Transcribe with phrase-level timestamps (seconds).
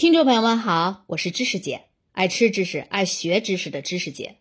[0.00, 4.36] 听众朋友们好，我是知识姐，爱吃知识、爱学知识的知识姐。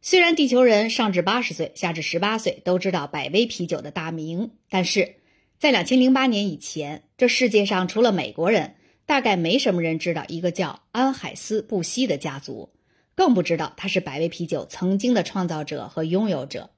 [0.00, 5.16] 虽然地球人上至八十岁，下至十八岁都知道百威啤酒的大名，但是
[5.58, 12.70] 在两千零八年以前，这世界上除了美国人，大概没什么人知道一个叫安海斯布希的家族，
[13.16, 16.70] 更不知道他是百威啤酒曾经的创造者和拥有者。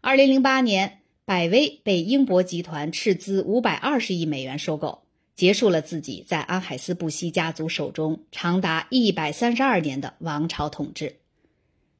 [0.00, 5.05] 二零零八年，百威被英博集团斥资五百二十亿美元收购。
[5.36, 11.16] 结束了自己在安海斯布希家族手中长达一百三十二年的王朝统治。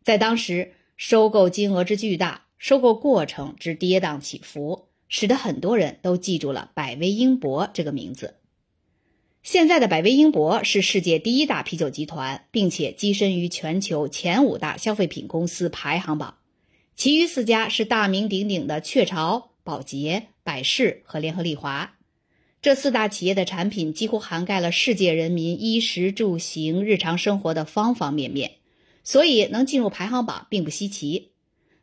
[0.02, 8.36] 在当时，收购金额之巨大，收购过程之跌宕起伏，使得很多人都记住了百威英博这个名字。
[9.42, 16.38] 现在的百威英博是世界第一大啤酒集团，并且跻身于全球前五大消费品公司排行榜，
[16.94, 21.95] 其余四家是大名鼎鼎的雀巢、宝洁、百事和联合利华。
[22.62, 28.52] 这四大企业的产品几乎涵盖了世界人民衣食住行、日常生活的方方面面，
[29.04, 31.30] 所以能进入排行榜并不稀奇。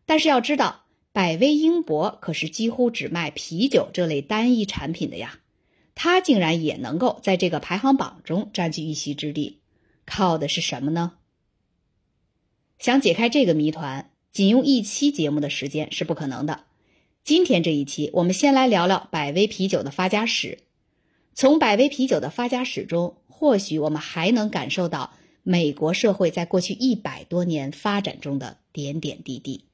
[0.06, 5.40] 但是要知道，百威英博可是几乎只卖啤酒这类单一产品的呀，
[5.96, 9.60] 它竟然也能够在这个排行榜中占据一席之地，
[10.06, 11.14] 靠的是什么呢？
[12.78, 16.66] 想解开这个谜团，仅用一期节目的时间是不可能的。
[17.24, 20.58] 今天这一期，我们先来聊聊百威啤酒的发家史。
[21.36, 29.66] 从百威啤酒的发家史中，或许我们还能感受到美国社会在过去一百多年发展中的点点滴滴。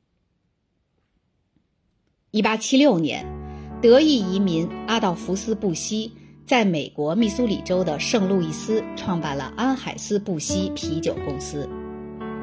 [2.32, 3.26] 一八七六年，
[3.82, 6.14] 德裔移民阿道夫斯·布希
[6.46, 11.68] 在美国密苏里州的圣路易斯创办了安海斯布希啤酒公司。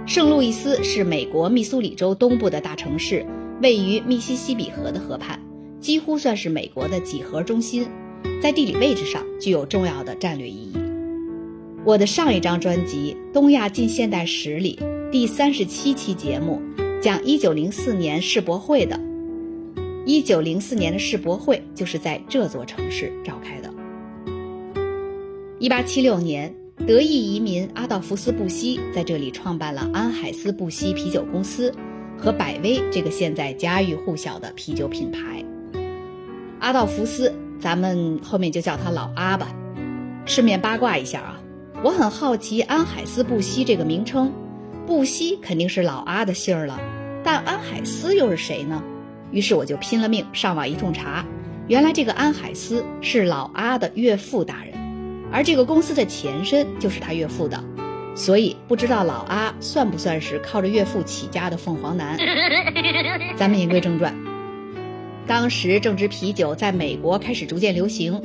[0.07, 3.27] 圣路易斯是美国密苏里州东部的大城市，
[3.63, 5.41] 位于密西西比河的河畔，
[5.81, 7.89] 几乎算是美国的几何中心。
[8.43, 10.77] 在地理位置上具有重要的战略意义。
[11.85, 14.79] 我的上一张专辑《东亚近现代史》里
[15.13, 16.61] 第三十七期节目
[17.01, 18.99] 讲一九零四年世博会的，
[20.05, 23.73] 一九零四年的世博会就是在这座城市召开的。
[25.61, 26.53] 一八七六年，
[26.89, 31.73] 德裔移民阿道夫斯·布希在这里创办了安海斯布希啤酒公司
[32.19, 35.45] 和百威这个现在家喻户晓的啤酒品牌。
[36.59, 37.33] 阿道夫斯。
[37.61, 39.49] 咱们后面就叫他老阿吧。
[40.25, 41.41] 顺便八卦一下啊，
[41.83, 44.33] 我很好奇安海斯布希这个名称，
[44.87, 46.81] 布希肯定是老阿的姓儿了，
[47.23, 48.83] 但安海斯又是谁呢？
[49.31, 51.25] 于是我就拼了命上网一通查，
[51.69, 54.75] 原来这个安海斯是老阿的岳父大人，
[55.33, 57.63] 而这个公司的前身就是他岳父的，
[58.15, 62.17] 所以不知道老阿算不算是靠着岳父起家的凤凰男。
[63.37, 64.15] 咱们言归正传。
[65.27, 68.23] 当时正值啤酒在美国开始逐渐流行，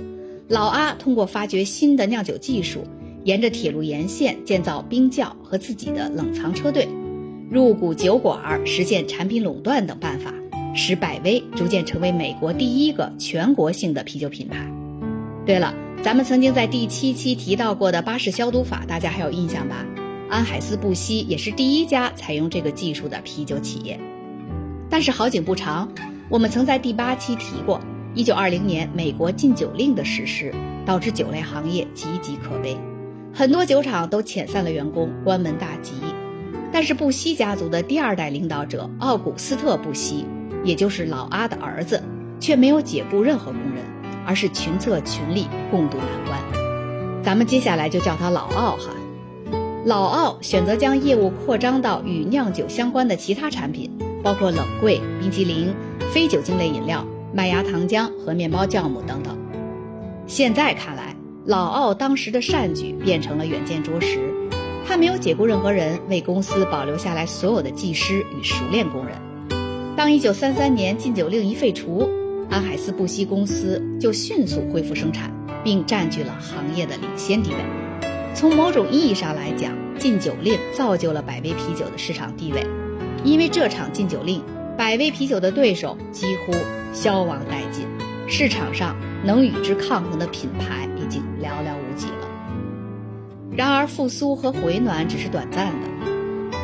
[0.47, 2.83] 老阿通过发掘新的酿酒技术，
[3.23, 6.87] 沿着铁路沿线建造冰窖和自己的冷藏车队，
[7.49, 10.31] 入股酒馆，实现产品垄断等办法，
[10.75, 14.71] 使百威逐渐成为美国第一个全国性的啤酒品牌。
[15.43, 15.73] 对了，
[16.03, 19.83] 咱们曾经在第七期提到过的巴氏消毒法，大家还有印象吧？
[20.29, 23.99] 安海斯布希也是第一家采用这个技术的啤酒企业。
[24.87, 25.91] 但是好景不长。
[26.31, 27.77] 我们曾在第八期提过，
[28.15, 30.55] 一九二零年美国禁酒令的实施，
[30.85, 32.77] 导致酒类行业岌岌可危，
[33.33, 35.91] 很多酒厂都遣散了员工，关门大吉。
[36.71, 40.25] 但是布希家族的第二代领导者奥古斯特·布希，
[40.63, 42.01] 也就是老阿的儿子，
[42.39, 43.83] 却没有解雇任何工人，
[44.25, 47.21] 而是群策群力共度难关。
[47.21, 48.89] 咱们接下来就叫他老奥哈。
[49.83, 53.91] 老奥选择将业务扩张到与酿酒相关的其他产品。
[54.23, 55.73] 包括冷柜、冰激凌、
[56.11, 59.37] 非酒精类饮料、麦芽糖浆和面包酵母等等。
[60.27, 64.19] 现在看来，老奥当时的善举变成了远见卓识。
[64.85, 69.15] 他没有解雇任何人，为公司保留下来所有的技师与熟练工人。
[69.95, 72.09] 当1933年禁酒令一废除，
[72.49, 75.31] 安海斯布希公司就迅速恢复生产，
[75.63, 77.57] 并占据了行业的领先地位。
[78.35, 82.61] 从某种意义上来讲，禁酒令造就了百威啤酒的市场地位。
[83.23, 84.41] 因为这场禁酒令，
[84.81, 86.53] 百威啤酒的对手几乎
[86.91, 87.85] 消亡殆尽，
[88.27, 92.27] 市场上能与之抗衡的品牌已经寥寥无几了。
[93.55, 95.87] 然而，复苏和回暖只是短暂的，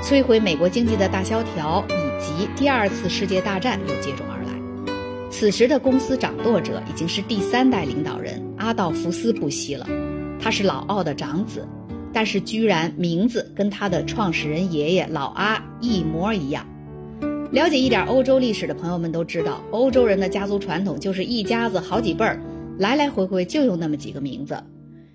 [0.01, 5.29] 摧毁美国经济的大萧条以及第二次世界大战又接踵而来。
[5.29, 9.87] 此时的公司掌舵者已经是第三代领导人阿道夫斯·布希了，
[10.41, 11.67] 他是老奥的长子。
[12.11, 16.65] 但是居然名字跟他的创始人爷爷老阿一模一样。
[17.51, 22.41] 了解一点欧洲历史的朋友们都知道，欧洲人的家族传统就是一家子好几辈儿，
[22.77, 24.61] 来来回回就用那么几个名字。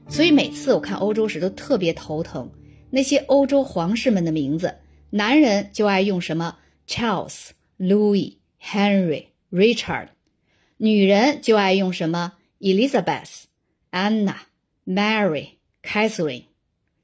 [0.09, 2.51] 所以每次我看欧洲时都特别头疼。
[2.91, 4.75] 那些欧洲皇室们的名字，
[5.11, 6.57] 男人就爱用什么
[6.87, 10.09] Charles、Louis、Henry、Richard，
[10.79, 13.45] 女人就爱用什么 Elizabeth、
[13.91, 14.37] Anna、
[14.87, 15.49] Mary、
[15.83, 16.45] Catherine，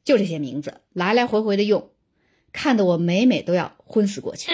[0.05, 1.91] 就这些名字来来回回的用，
[2.53, 4.51] 看得我每每都要昏死过去。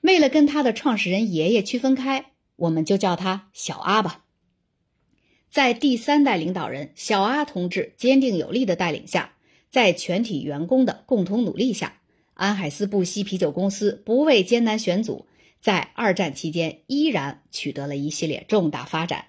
[0.00, 4.24] 为了跟他的创始人爷爷区分开，我们就叫他小阿吧。
[5.48, 9.34] 在第三代领导人小阿同志坚定有力的带领下，
[9.70, 12.00] 在全体员工的共同努力下，
[12.34, 15.26] 安海斯布希啤酒公司不畏艰难险阻，
[15.60, 19.26] 在二战期间依然取得了一系列重大发展。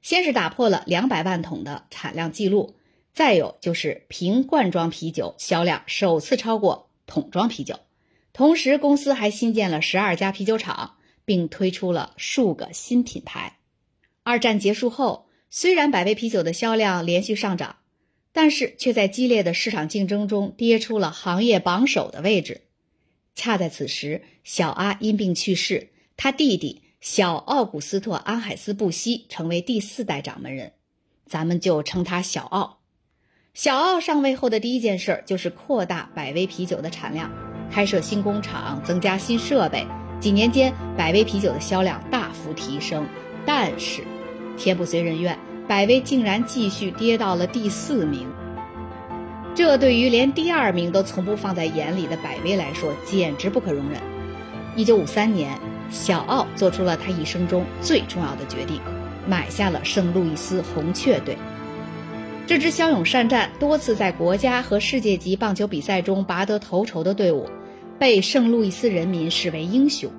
[0.00, 2.76] 先是打破了两百万桶的产量记录，
[3.14, 7.80] 再有就是瓶罐装啤酒销量首次超过桶装啤酒。
[8.34, 13.58] 同时，公司还新建了十二家啤酒厂，并推出了数个新品牌。
[14.22, 15.24] 二战结束后。
[15.56, 17.76] 虽然百威啤酒的销量连续上涨，
[18.32, 22.62] 但是却在激烈的市场竞争中跌出了行业榜首的位置。
[23.36, 30.72] 恰在此时，小阿因病去世，他弟弟小奥古斯特·安海斯布希成为第四代掌门人，
[31.24, 32.80] 咱们就称他小奥。
[33.54, 37.30] 小奥上位后的第一件事就是扩大百威啤酒的产量，
[37.70, 39.86] 开设新工厂，增加新设备。
[40.18, 43.06] 几年间，百威啤酒的销量大幅提升，
[43.46, 44.02] 但是。
[44.56, 48.28] 天不遂人愿，百威竟然继续跌到了第四名。
[49.54, 54.00] 这对于连第二名都从不放在眼里的百威来说，简直不可容忍。
[54.74, 55.56] 一九五三年，
[55.92, 58.80] 小奥做出了他一生中最重要的决定，
[59.28, 61.36] 买下了圣路易斯红雀队。
[62.46, 67.48] 这支骁勇善战、多次在国家和世界级棒球比赛中拔得头筹的队伍，
[67.98, 70.10] 被圣路易斯人民视为英雄。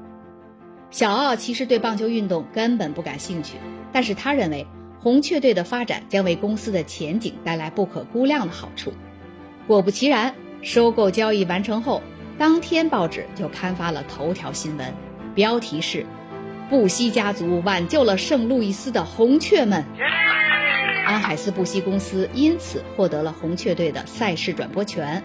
[0.89, 3.57] 小奥其实对棒球运动根本不感兴趣。
[3.91, 4.65] 但是他认为
[4.99, 8.91] 红雀队的发展将为公司的前景带来不可估量的好处。
[9.67, 10.33] 果不其然，
[10.63, 12.01] 收购交易完成后，
[12.39, 14.93] 当天报纸就刊发了头条新闻，
[15.35, 16.03] 标题是
[16.71, 19.85] “布希家族挽救了圣路易斯的红雀们”。
[21.05, 25.23] 安海斯布希公司因此获得了红雀队的赛事转播权，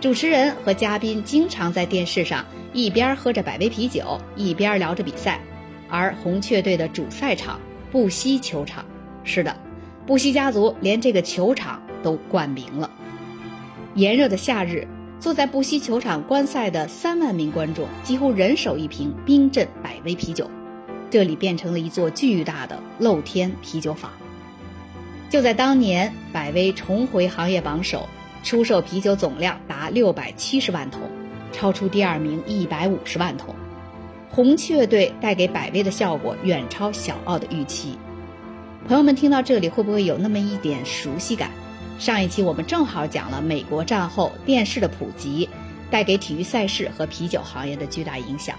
[0.00, 2.44] 主持人和嘉宾经常在电视上
[2.74, 5.40] 一边喝着百威啤酒，一边聊着比赛，
[5.88, 7.58] 而红雀队的主赛场。
[7.90, 8.82] 布希球场，
[9.22, 9.54] 是的，
[10.06, 12.90] 布希家族连这个球场都冠名了。
[13.94, 14.88] 炎热的夏日，
[15.20, 20.50] 坐在布希球场观赛的三万名观众几乎人手一瓶冰镇百威啤酒，
[21.10, 24.10] 这里变成了一座巨大的露天啤酒坊。
[25.32, 28.06] 就在当年，百威重回行业榜首，
[28.44, 31.00] 出售啤酒总量达六百七十万桶，
[31.52, 33.54] 超出第二名一百五十万桶。
[34.30, 37.96] 红雀队带给百威的效果远超小奥的预期。
[38.86, 41.50] 朋友们听到这里会不会有那么一点熟悉感？
[41.98, 45.48] 上一期我们正好讲了美国战后电视的普及
[45.90, 48.54] 带给体育赛事和啤酒行业的巨大影响。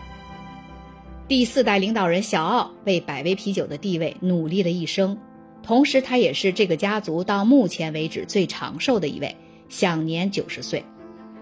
[1.28, 5.20] 第四代领导人小奥为百威啤酒的地位努力了一生，
[5.64, 9.36] 同时他也是这个家族到目前为止最长寿的一位，
[9.70, 10.86] 享年九十岁。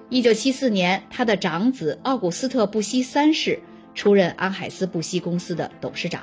[0.10, 3.60] 一九七四年，他的长子奥古斯特·布希三世。
[3.94, 6.22] 出任安海斯布希公司的董事长，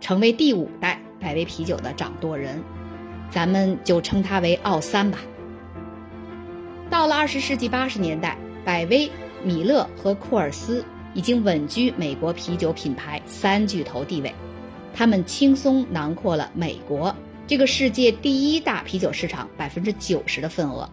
[0.00, 2.62] 成为第五代百威啤酒的掌舵人，
[3.30, 5.18] 咱们就称他为奥三吧。
[6.88, 9.10] 到了二十世纪八十年代，百威、
[9.44, 10.82] 米勒和库尔斯
[11.12, 14.34] 已经稳居美国啤酒品牌三巨头地位，
[14.94, 17.14] 他们轻松囊括了美国
[17.50, 20.88] 这个世界第一大啤酒市场百分之九十的份额。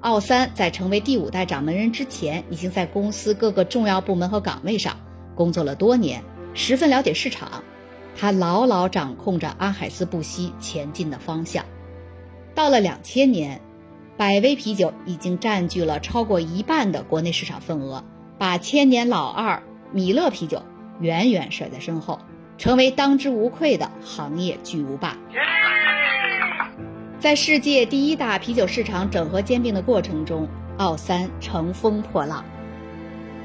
[0.00, 4.96] 奥三在成为第五代掌门人之前，已经在公司各个重要部门和岗位上。
[5.34, 7.62] 工作了多年，十分了解市场，
[8.16, 11.62] 他牢牢掌控着阿海斯布希前进的方向。
[12.54, 13.60] 到了两千年，
[14.16, 18.02] 百威啤酒已经占据了超过一半的国内市场份额，
[18.38, 20.62] 把千年老二米勒啤酒
[21.00, 22.18] 远远甩在身后，
[22.56, 25.18] 成为当之无愧的行业巨无霸。
[27.22, 30.48] 在世界第一大啤酒市场整合兼并的过程中，
[30.78, 32.44] 奥三乘风破浪。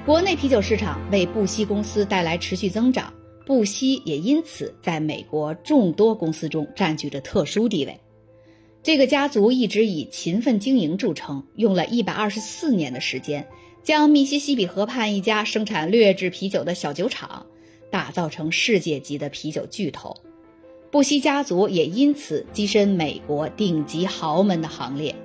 [0.03, 3.13] 国内啤酒市场为布希公司带来持续增长，
[3.45, 7.95] 布希也因此在美国众多公司中占据着特殊地位。
[8.81, 13.47] 这个家族一直以勤奋经营著称，用了一百二十四年的时间，
[13.83, 17.45] 将密西西比河畔一家生产劣质啤酒的小酒厂
[17.91, 20.17] 打造成世界级的啤酒巨头。
[20.89, 25.15] 布希家族也因此跻身美国顶级豪门的行列，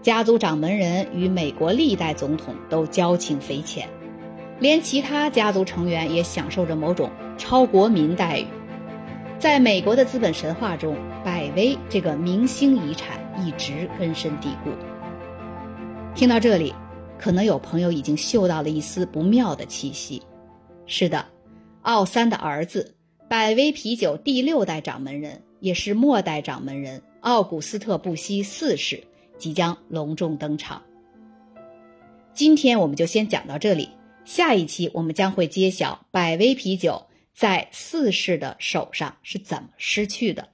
[0.00, 3.88] 家族掌门人与美国历代总统都交情匪浅。
[4.58, 8.46] 连其他家族成员也享受着某种超国民待遇。
[9.38, 14.70] 在美国的资本神话中，百威这个明星遗产一直根深蒂固。
[16.14, 16.72] 听到这里，
[17.18, 20.22] 可能有朋友已经嗅到了一丝不妙的气息。
[20.86, 21.26] 是的，
[21.82, 22.94] 奥三的儿子，
[23.32, 29.02] 百威啤酒第六代掌门人，也是末代掌门人奥古斯特·布希四世
[29.38, 30.82] 即将隆重登场。
[32.34, 33.88] 今天我们就先讲到这里，
[34.26, 40.50] 下一期我们将会揭晓百威啤酒在四世的手上是怎么失去的。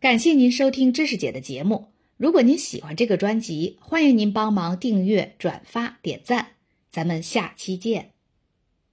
[0.00, 6.48] 感谢您收听知识姐的节目，如果您喜欢这个专辑，欢迎您帮忙订阅、转发、点赞，
[6.90, 8.13] 咱们下期见。